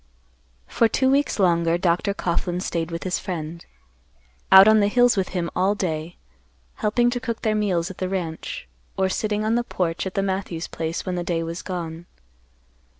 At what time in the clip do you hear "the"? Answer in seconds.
4.79-4.87, 7.99-8.09, 9.53-9.63, 10.15-10.23, 11.13-11.23